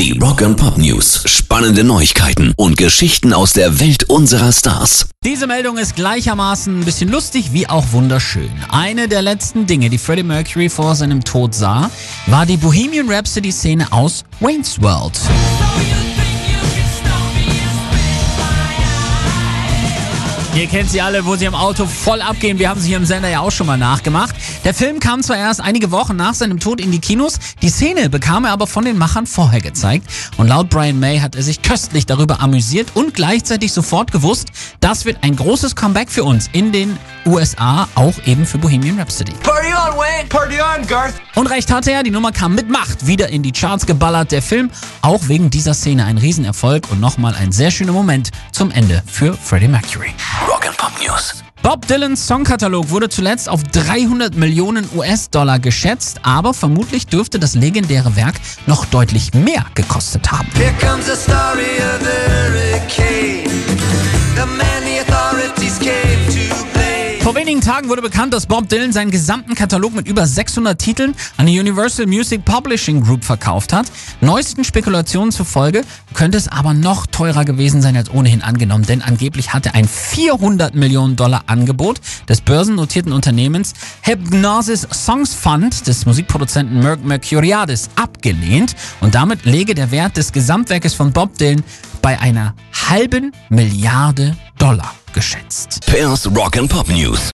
[0.00, 1.24] Die Rock and Pop News.
[1.26, 5.10] Spannende Neuigkeiten und Geschichten aus der Welt unserer Stars.
[5.22, 8.48] Diese Meldung ist gleichermaßen ein bisschen lustig wie auch wunderschön.
[8.70, 11.90] Eine der letzten Dinge, die Freddie Mercury vor seinem Tod sah,
[12.28, 15.20] war die Bohemian Rhapsody Szene aus Wayne's World.
[20.60, 22.58] Ihr kennt sie alle, wo sie im Auto voll abgehen.
[22.58, 24.34] Wir haben sie hier im Sender ja auch schon mal nachgemacht.
[24.62, 28.10] Der Film kam zwar erst einige Wochen nach seinem Tod in die Kinos, die Szene
[28.10, 30.06] bekam er aber von den Machern vorher gezeigt.
[30.36, 34.48] Und laut Brian May hat er sich köstlich darüber amüsiert und gleichzeitig sofort gewusst,
[34.80, 39.32] das wird ein großes Comeback für uns in den USA, auch eben für Bohemian Rhapsody.
[39.42, 40.28] Party on, Wayne!
[40.28, 41.14] Party on, Garth!
[41.36, 44.30] Und recht hatte er, die Nummer kam mit Macht wieder in die Charts geballert.
[44.30, 48.70] Der Film auch wegen dieser Szene ein Riesenerfolg und nochmal ein sehr schöner Moment zum
[48.70, 50.12] Ende für Freddie Mercury.
[50.70, 51.42] And Pop News.
[51.62, 58.14] Bob Dylans Songkatalog wurde zuletzt auf 300 Millionen US-Dollar geschätzt, aber vermutlich dürfte das legendäre
[58.14, 60.48] Werk noch deutlich mehr gekostet haben.
[60.54, 61.79] Here comes the story
[67.30, 71.14] Vor wenigen Tagen wurde bekannt, dass Bob Dylan seinen gesamten Katalog mit über 600 Titeln
[71.36, 73.86] an die Universal Music Publishing Group verkauft hat.
[74.20, 79.52] Neuesten Spekulationen zufolge könnte es aber noch teurer gewesen sein als ohnehin angenommen, denn angeblich
[79.52, 87.04] hatte ein 400 Millionen Dollar Angebot des börsennotierten Unternehmens Hypnosis Songs Fund des Musikproduzenten Merck
[87.04, 91.62] Mercuriadis abgelehnt und damit lege der Wert des Gesamtwerkes von Bob Dylan
[92.02, 92.56] bei einer
[92.88, 95.80] halben Milliarde Dollar geschätzt.
[95.86, 97.20] Pairs Rock and Pop News.